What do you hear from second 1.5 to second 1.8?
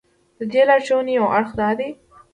دا